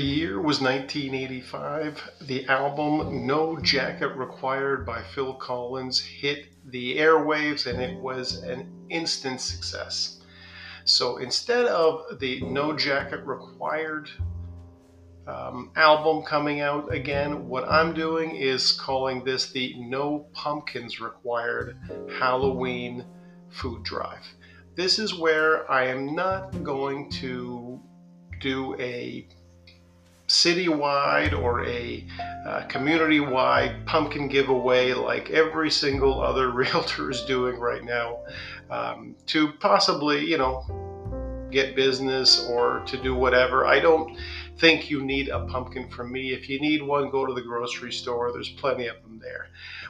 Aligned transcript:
The 0.00 0.06
year 0.06 0.40
was 0.40 0.62
1985. 0.62 2.12
The 2.22 2.46
album 2.46 3.26
No 3.26 3.58
Jacket 3.58 4.16
Required 4.16 4.86
by 4.86 5.02
Phil 5.02 5.34
Collins 5.34 6.00
hit 6.00 6.46
the 6.64 6.96
airwaves 6.96 7.66
and 7.66 7.82
it 7.82 8.00
was 8.00 8.38
an 8.42 8.66
instant 8.88 9.42
success. 9.42 10.22
So 10.86 11.18
instead 11.18 11.66
of 11.66 12.18
the 12.18 12.40
No 12.40 12.74
Jacket 12.74 13.20
Required 13.26 14.08
um, 15.26 15.70
album 15.76 16.22
coming 16.22 16.62
out 16.62 16.94
again, 16.94 17.46
what 17.46 17.68
I'm 17.68 17.92
doing 17.92 18.36
is 18.36 18.72
calling 18.72 19.22
this 19.22 19.52
the 19.52 19.74
No 19.80 20.30
Pumpkins 20.32 20.98
Required 20.98 21.76
Halloween 22.18 23.04
Food 23.50 23.82
Drive. 23.82 24.26
This 24.76 24.98
is 24.98 25.12
where 25.18 25.70
I 25.70 25.88
am 25.88 26.14
not 26.14 26.64
going 26.64 27.10
to 27.20 27.78
do 28.40 28.74
a 28.80 29.28
citywide 30.30 31.36
or 31.36 31.66
a 31.66 32.06
uh, 32.46 32.62
community-wide 32.68 33.84
pumpkin 33.84 34.28
giveaway 34.28 34.92
like 34.92 35.28
every 35.30 35.70
single 35.70 36.22
other 36.22 36.50
realtor 36.52 37.10
is 37.10 37.22
doing 37.22 37.58
right 37.58 37.84
now 37.84 38.16
um, 38.70 39.16
to 39.26 39.52
possibly 39.54 40.24
you 40.24 40.38
know 40.38 40.64
get 41.50 41.76
business 41.76 42.46
or 42.48 42.80
to 42.86 42.96
do 42.96 43.14
whatever. 43.14 43.66
I 43.66 43.80
don't 43.80 44.16
think 44.58 44.90
you 44.90 45.02
need 45.02 45.28
a 45.28 45.46
pumpkin 45.46 45.88
from 45.88 46.12
me. 46.12 46.32
If 46.32 46.48
you 46.48 46.60
need 46.60 46.82
one 46.82 47.10
go 47.10 47.24
to 47.24 47.32
the 47.32 47.42
grocery 47.42 47.92
store. 47.92 48.30
There's 48.32 48.50
plenty 48.50 48.86
of 48.86 49.02
them 49.02 49.18
there. 49.20 49.48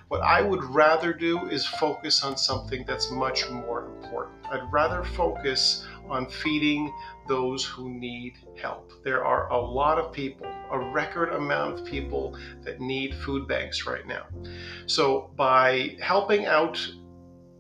What 0.09 0.23
i 0.23 0.43
would 0.43 0.65
rather 0.65 1.13
do 1.13 1.47
is 1.49 1.65
focus 1.67 2.25
on 2.25 2.37
something 2.37 2.85
that's 2.85 3.13
much 3.13 3.49
more 3.49 3.87
important. 3.87 4.45
I'd 4.51 4.73
rather 4.73 5.05
focus 5.05 5.87
on 6.09 6.29
feeding 6.29 6.93
those 7.29 7.65
who 7.65 7.89
need 7.89 8.35
help. 8.61 8.91
There 9.05 9.25
are 9.25 9.49
a 9.53 9.61
lot 9.61 9.99
of 9.99 10.13
people, 10.13 10.49
a 10.73 10.79
record 10.79 11.33
amount 11.33 11.79
of 11.79 11.87
people 11.87 12.37
that 12.63 12.81
need 12.81 13.15
food 13.15 13.47
banks 13.47 13.87
right 13.87 14.05
now. 14.05 14.27
So, 14.87 15.31
by 15.37 15.97
helping 16.01 16.47
out 16.47 16.85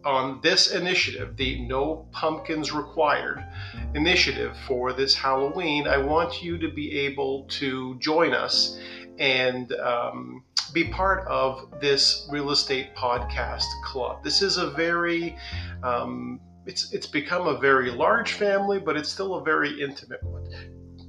on 0.04 0.40
this 0.42 0.72
initiative, 0.72 1.36
the 1.36 1.60
No 1.66 2.08
Pumpkins 2.12 2.72
Required 2.72 3.44
initiative 3.94 4.56
for 4.66 4.92
this 4.92 5.14
Halloween, 5.14 5.86
I 5.86 5.98
want 5.98 6.42
you 6.42 6.58
to 6.58 6.70
be 6.70 6.98
able 7.00 7.44
to 7.44 7.98
join 7.98 8.32
us 8.32 8.78
and 9.18 9.72
um, 9.72 10.44
be 10.72 10.84
part 10.84 11.26
of 11.26 11.80
this 11.80 12.26
real 12.30 12.50
estate 12.50 12.94
podcast 12.94 13.66
club. 13.84 14.24
This 14.24 14.42
is 14.42 14.56
a 14.56 14.70
very 14.70 15.36
um, 15.82 16.40
it's 16.66 16.92
it's 16.92 17.06
become 17.06 17.46
a 17.46 17.58
very 17.58 17.90
large 17.90 18.32
family, 18.32 18.78
but 18.78 18.96
it's 18.96 19.10
still 19.10 19.36
a 19.36 19.44
very 19.44 19.80
intimate 19.80 20.22
one. 20.22 20.46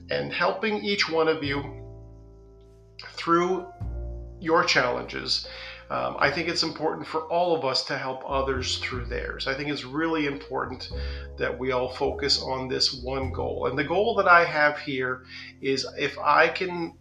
And 0.09 0.34
helping 0.34 0.84
each 0.84 1.09
one 1.09 1.28
of 1.28 1.44
you 1.44 1.64
through 3.14 3.66
your 4.39 4.64
challenges, 4.64 5.47
um, 5.92 6.16
I 6.20 6.31
think 6.31 6.47
it's 6.47 6.64
important 6.64 7.06
for 7.06 7.23
all 7.23 7.53
of 7.53 7.66
us 7.66 7.84
to 7.88 7.97
help 7.97 8.23
others 8.25 8.78
through 8.78 9.06
theirs. 9.08 9.45
I 9.45 9.53
think 9.53 9.70
it's 9.70 9.84
really 9.84 10.25
important 10.25 10.89
that 11.38 11.59
we 11.59 11.73
all 11.73 11.89
focus 11.89 12.42
on 12.42 12.70
this 12.70 12.94
one 13.03 13.34
goal. 13.34 13.66
And 13.67 13.78
the 13.78 13.84
goal 13.84 14.16
that 14.16 14.28
I 14.28 14.45
have 14.45 14.80
here 14.80 15.25
is 15.59 15.86
if 15.97 16.17
I 16.17 16.47
can 16.47 16.97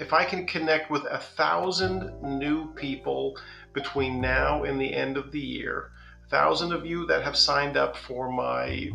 if 0.00 0.14
I 0.14 0.24
can 0.24 0.46
connect 0.46 0.90
with 0.90 1.04
a 1.04 1.18
thousand 1.18 2.22
new 2.22 2.72
people 2.76 3.36
between 3.74 4.22
now 4.22 4.64
and 4.64 4.80
the 4.80 4.94
end 4.94 5.18
of 5.18 5.30
the 5.30 5.38
year, 5.38 5.90
a 6.24 6.30
thousand 6.30 6.72
of 6.72 6.86
you 6.86 7.06
that 7.08 7.24
have 7.24 7.36
signed 7.36 7.76
up 7.76 7.94
for 7.94 8.32
my 8.32 8.90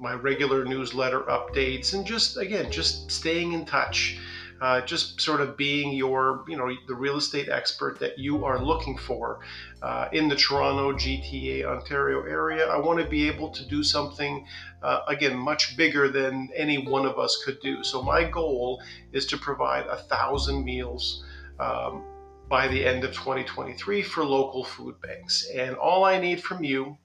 my 0.00 0.14
regular 0.14 0.64
newsletter 0.64 1.20
updates 1.20 1.94
and 1.94 2.04
just 2.04 2.36
again 2.36 2.72
just 2.72 3.08
staying 3.12 3.52
in 3.52 3.64
touch 3.64 4.18
uh, 4.60 4.80
just 4.82 5.20
sort 5.20 5.40
of 5.40 5.56
being 5.56 5.92
your 5.92 6.44
you 6.48 6.56
know 6.56 6.70
the 6.86 6.94
real 6.94 7.16
estate 7.16 7.48
expert 7.48 7.98
that 7.98 8.18
you 8.18 8.44
are 8.44 8.62
looking 8.62 8.96
for 8.96 9.40
uh, 9.82 10.08
in 10.12 10.28
the 10.28 10.36
toronto 10.36 10.92
gta 10.92 11.64
ontario 11.64 12.22
area 12.22 12.66
i 12.68 12.78
want 12.78 12.98
to 12.98 13.04
be 13.06 13.26
able 13.26 13.48
to 13.50 13.64
do 13.66 13.82
something 13.82 14.46
uh, 14.82 15.00
again 15.08 15.36
much 15.36 15.76
bigger 15.76 16.08
than 16.08 16.48
any 16.54 16.86
one 16.86 17.06
of 17.06 17.18
us 17.18 17.42
could 17.44 17.58
do 17.60 17.82
so 17.82 18.02
my 18.02 18.24
goal 18.24 18.82
is 19.12 19.26
to 19.26 19.36
provide 19.36 19.86
a 19.86 19.96
thousand 19.96 20.64
meals 20.64 21.24
um, 21.58 22.04
by 22.50 22.66
the 22.66 22.84
end 22.84 23.04
of 23.04 23.12
2023 23.12 24.02
for 24.02 24.24
local 24.24 24.64
food 24.64 25.00
banks. 25.00 25.48
And 25.54 25.76
all 25.76 26.04
I 26.04 26.18
need 26.18 26.42
from 26.42 26.64
you 26.64 26.98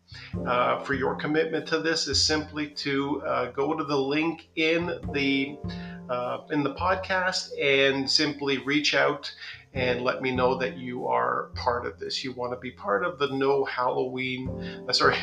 uh, 0.47 0.79
for 0.79 0.95
your 0.95 1.15
commitment 1.15 1.67
to 1.67 1.79
this 1.79 2.07
is 2.07 2.19
simply 2.19 2.69
to 2.69 3.21
uh, 3.21 3.51
go 3.51 3.75
to 3.75 3.83
the 3.83 3.95
link 3.95 4.47
in 4.55 4.87
the 5.13 5.55
uh, 6.09 6.41
in 6.51 6.63
the 6.63 6.73
podcast 6.73 7.49
and 7.61 8.09
simply 8.09 8.57
reach 8.59 8.93
out 8.95 9.33
and 9.73 10.01
let 10.01 10.21
me 10.21 10.31
know 10.31 10.57
that 10.57 10.77
you 10.77 11.05
are 11.07 11.49
part 11.55 11.85
of 11.85 11.99
this. 11.99 12.23
You 12.23 12.31
want 12.31 12.53
to 12.53 12.59
be 12.59 12.71
part 12.71 13.03
of 13.03 13.19
the 13.19 13.27
No 13.27 13.65
Halloween, 13.65 14.49
uh, 14.87 14.93
sorry, 14.93 15.17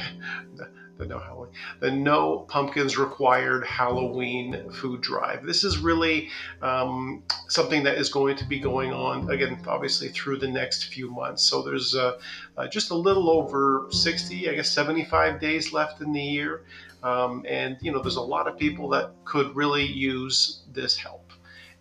the 1.02 1.06
no 1.06 1.18
Halloween, 1.18 1.52
the 1.80 1.90
no 1.90 2.40
pumpkins 2.48 2.96
required 2.96 3.66
Halloween 3.66 4.70
food 4.72 5.00
drive. 5.00 5.44
This 5.44 5.64
is 5.64 5.78
really 5.78 6.28
um, 6.60 7.22
something 7.48 7.82
that 7.84 7.96
is 7.96 8.08
going 8.08 8.36
to 8.36 8.44
be 8.44 8.58
going 8.60 8.92
on 8.92 9.30
again, 9.30 9.58
obviously 9.66 10.08
through 10.08 10.38
the 10.38 10.48
next 10.48 10.84
few 10.84 11.10
months. 11.10 11.42
So 11.42 11.62
there's 11.62 11.94
uh, 11.94 12.18
uh, 12.56 12.68
just 12.68 12.90
a 12.90 12.94
little 12.94 13.30
over 13.30 13.86
60, 13.90 14.48
I 14.48 14.54
guess 14.54 14.70
75 14.70 15.40
days 15.40 15.72
left 15.72 16.00
in 16.00 16.12
the 16.12 16.22
year. 16.22 16.62
Um, 17.02 17.44
and 17.48 17.76
you 17.80 17.92
know, 17.92 18.00
there's 18.00 18.16
a 18.16 18.22
lot 18.22 18.46
of 18.46 18.58
people 18.58 18.88
that 18.90 19.12
could 19.24 19.54
really 19.54 19.84
use 19.84 20.62
this 20.72 20.96
help. 20.96 21.32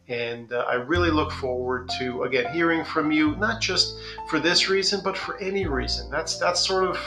And 0.08 0.52
uh, 0.52 0.66
I 0.68 0.74
really 0.74 1.12
look 1.12 1.32
forward 1.32 1.90
to 2.00 2.24
again 2.24 2.54
hearing 2.54 2.84
from 2.84 3.12
you, 3.12 3.36
not 3.38 3.62
just 3.62 3.96
for 4.30 4.40
this 4.40 4.68
reason, 4.68 5.02
but 5.04 5.18
for 5.18 5.38
any 5.38 5.68
reason. 5.68 6.09
That's 6.09 6.38
that's 6.38 6.66
sort 6.66 6.86
of 6.86 7.00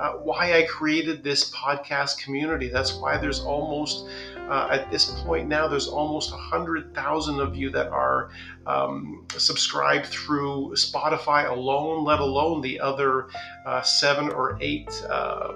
uh, 0.00 0.12
why 0.14 0.56
I 0.56 0.62
created 0.62 1.22
this 1.22 1.50
podcast 1.50 2.18
community. 2.18 2.68
That's 2.68 2.94
why 2.94 3.18
there's 3.18 3.40
almost, 3.40 4.06
uh, 4.48 4.68
at 4.70 4.90
this 4.90 5.10
point 5.22 5.46
now, 5.46 5.68
there's 5.68 5.88
almost 5.88 6.32
100,000 6.32 7.38
of 7.38 7.54
you 7.54 7.68
that 7.70 7.88
are 7.88 8.30
um, 8.66 9.26
subscribed 9.36 10.06
through 10.06 10.72
Spotify 10.74 11.50
alone, 11.50 12.02
let 12.02 12.20
alone 12.20 12.62
the 12.62 12.80
other 12.80 13.28
uh, 13.66 13.82
seven 13.82 14.30
or 14.30 14.56
eight 14.62 14.90
uh, 15.10 15.52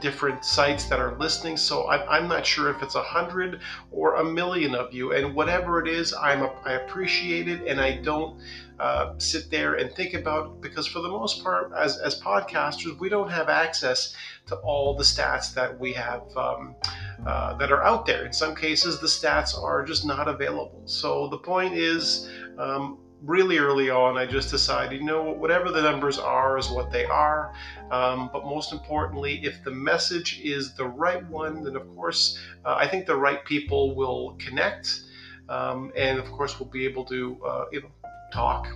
different 0.00 0.44
sites 0.44 0.84
that 0.86 1.00
are 1.00 1.16
listening. 1.18 1.56
So 1.56 1.84
I, 1.84 2.18
am 2.18 2.28
not 2.28 2.44
sure 2.46 2.70
if 2.70 2.82
it's 2.82 2.94
a 2.94 3.02
hundred 3.02 3.60
or 3.90 4.16
a 4.16 4.24
million 4.24 4.74
of 4.74 4.92
you, 4.92 5.12
and 5.12 5.34
whatever 5.34 5.80
it 5.80 5.88
is, 5.88 6.14
I'm 6.14 6.42
a, 6.42 6.48
I 6.64 6.72
appreciate 6.72 7.48
it, 7.48 7.66
and 7.66 7.80
I 7.80 7.96
don't 7.96 8.40
uh, 8.78 9.14
sit 9.18 9.50
there 9.50 9.74
and 9.74 9.90
think 9.92 10.14
about 10.14 10.60
because 10.60 10.86
for 10.86 11.00
the 11.00 11.08
most 11.08 11.42
part, 11.42 11.72
as 11.76 11.98
as 11.98 12.20
podcasters, 12.20 12.98
we 12.98 13.08
don't 13.08 13.30
have 13.30 13.48
access 13.48 14.14
to 14.46 14.56
all 14.56 14.96
the 14.96 15.04
stats 15.04 15.54
that 15.54 15.78
we 15.78 15.92
have. 15.94 16.22
Um, 16.36 16.76
uh, 17.24 17.54
that 17.54 17.72
are 17.72 17.82
out 17.82 18.04
there. 18.04 18.26
In 18.26 18.32
some 18.32 18.54
cases, 18.54 19.00
the 19.00 19.06
stats 19.06 19.58
are 19.58 19.82
just 19.82 20.04
not 20.04 20.28
available. 20.28 20.82
So 20.84 21.28
the 21.28 21.38
point 21.38 21.74
is, 21.74 22.28
um, 22.58 22.98
really 23.22 23.58
early 23.58 23.90
on, 23.90 24.16
I 24.16 24.26
just 24.26 24.50
decided, 24.50 25.00
you 25.00 25.06
know, 25.06 25.32
whatever 25.32 25.70
the 25.70 25.82
numbers 25.82 26.18
are 26.18 26.58
is 26.58 26.68
what 26.68 26.90
they 26.90 27.04
are. 27.04 27.52
Um, 27.90 28.30
but 28.32 28.44
most 28.44 28.72
importantly, 28.72 29.40
if 29.42 29.62
the 29.64 29.70
message 29.70 30.40
is 30.42 30.74
the 30.74 30.86
right 30.86 31.24
one, 31.28 31.64
then 31.64 31.76
of 31.76 31.88
course, 31.94 32.38
uh, 32.64 32.74
I 32.78 32.86
think 32.86 33.06
the 33.06 33.16
right 33.16 33.44
people 33.44 33.94
will 33.94 34.36
connect. 34.38 35.00
Um, 35.48 35.92
and 35.96 36.18
of 36.18 36.30
course, 36.30 36.58
we'll 36.58 36.68
be 36.68 36.84
able 36.84 37.04
to, 37.06 37.38
uh, 37.44 37.64
you 37.72 37.82
know, 37.82 37.90
talk. 38.32 38.68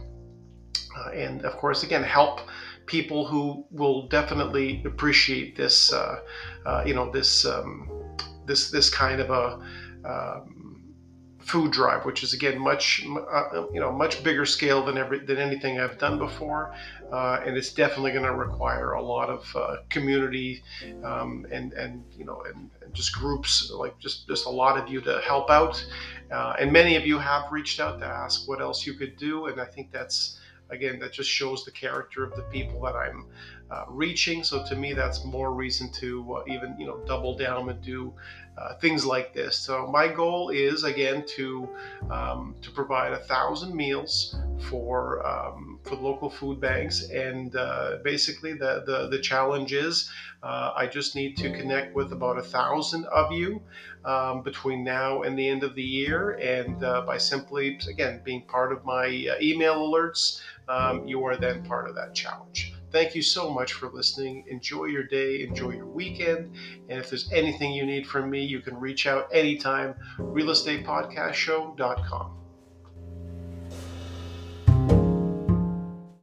Uh, 0.96 1.10
and 1.10 1.44
of 1.44 1.56
course, 1.56 1.82
again, 1.82 2.02
help 2.02 2.40
people 2.86 3.26
who 3.26 3.64
will 3.70 4.08
definitely 4.08 4.82
appreciate 4.84 5.56
this, 5.56 5.92
uh, 5.92 6.20
uh, 6.66 6.82
you 6.86 6.94
know, 6.94 7.10
this, 7.10 7.44
um, 7.44 7.88
this, 8.46 8.70
this 8.70 8.90
kind 8.90 9.20
of 9.20 9.30
a, 9.30 10.08
um, 10.08 10.69
food 11.40 11.72
drive, 11.72 12.04
which 12.04 12.22
is 12.22 12.32
again 12.32 12.58
much 12.58 13.04
uh, 13.06 13.66
you 13.72 13.80
know 13.80 13.92
much 13.92 14.22
bigger 14.22 14.44
scale 14.44 14.84
than 14.84 14.98
every 14.98 15.20
than 15.20 15.38
anything 15.38 15.80
I've 15.80 15.98
done 15.98 16.18
before, 16.18 16.74
uh, 17.12 17.40
and 17.44 17.56
it's 17.56 17.72
definitely 17.72 18.12
going 18.12 18.24
to 18.24 18.34
require 18.34 18.92
a 18.92 19.02
lot 19.02 19.30
of 19.30 19.56
uh, 19.56 19.76
community 19.88 20.62
um, 21.04 21.46
and 21.50 21.72
and 21.72 22.04
you 22.16 22.24
know 22.24 22.42
and, 22.46 22.70
and, 22.82 22.94
just 22.94 23.14
groups 23.14 23.70
like 23.70 23.98
just 23.98 24.28
just 24.28 24.46
a 24.46 24.50
lot 24.50 24.78
of 24.78 24.88
you 24.90 25.00
to 25.00 25.20
help 25.20 25.50
out, 25.50 25.84
uh, 26.30 26.54
and 26.58 26.72
many 26.72 26.96
of 26.96 27.06
you 27.06 27.18
have 27.18 27.50
reached 27.50 27.80
out 27.80 27.98
to 28.00 28.06
ask 28.06 28.48
what 28.48 28.60
else 28.60 28.86
you 28.86 28.94
could 28.94 29.16
do, 29.16 29.46
and 29.46 29.60
I 29.60 29.64
think 29.64 29.90
that's 29.92 30.38
again 30.70 30.98
that 31.00 31.12
just 31.12 31.30
shows 31.30 31.64
the 31.64 31.70
character 31.70 32.24
of 32.24 32.34
the 32.36 32.42
people 32.42 32.80
that 32.82 32.94
I'm 32.94 33.26
uh, 33.70 33.84
reaching. 33.88 34.42
So 34.44 34.64
to 34.64 34.76
me, 34.76 34.92
that's 34.92 35.24
more 35.24 35.52
reason 35.54 35.90
to 36.00 36.34
uh, 36.36 36.42
even 36.48 36.76
you 36.78 36.86
know 36.86 36.98
double 37.06 37.36
down 37.36 37.68
and 37.68 37.80
do 37.80 38.12
uh, 38.58 38.74
things 38.74 39.04
like 39.06 39.32
this. 39.32 39.56
So 39.56 39.86
my 39.86 40.08
goal 40.08 40.50
is 40.50 40.84
again 40.84 41.24
to 41.36 41.68
um, 42.10 42.56
to 42.62 42.70
provide 42.70 43.12
a 43.12 43.18
thousand 43.18 43.74
meals 43.74 44.36
for 44.68 45.24
um, 45.26 45.78
for 45.84 45.94
local 45.96 46.28
food 46.30 46.60
banks, 46.60 47.02
and 47.10 47.54
uh, 47.56 47.98
basically 48.02 48.52
the, 48.54 48.82
the 48.86 49.08
the 49.08 49.18
challenge 49.20 49.72
is 49.72 50.10
uh, 50.42 50.72
I 50.76 50.86
just 50.86 51.14
need 51.14 51.36
to 51.38 51.50
connect 51.50 51.94
with 51.94 52.12
about 52.12 52.38
a 52.38 52.42
thousand 52.42 53.06
of 53.06 53.32
you 53.32 53.62
um, 54.04 54.42
between 54.42 54.84
now 54.84 55.22
and 55.22 55.38
the 55.38 55.48
end 55.48 55.62
of 55.62 55.74
the 55.74 55.82
year, 55.82 56.30
and 56.32 56.80
by 56.80 57.18
simply 57.18 57.78
again 57.88 58.20
being 58.24 58.42
part 58.46 58.72
of 58.72 58.84
my 58.84 59.06
email 59.40 59.76
alerts, 59.88 60.40
um, 60.68 61.06
you 61.06 61.24
are 61.24 61.36
then 61.36 61.62
part 61.64 61.88
of 61.88 61.94
that 61.94 62.14
challenge. 62.14 62.72
Thank 62.92 63.14
you 63.14 63.22
so 63.22 63.50
much 63.50 63.72
for 63.74 63.88
listening. 63.88 64.44
Enjoy 64.48 64.86
your 64.86 65.04
day, 65.04 65.42
enjoy 65.42 65.70
your 65.70 65.86
weekend. 65.86 66.56
And 66.88 66.98
if 66.98 67.08
there's 67.08 67.30
anything 67.32 67.72
you 67.72 67.86
need 67.86 68.04
from 68.06 68.28
me, 68.30 68.44
you 68.44 68.60
can 68.60 68.78
reach 68.78 69.06
out 69.06 69.28
anytime. 69.32 69.94
Realestatepodcastshow.com. 70.18 72.39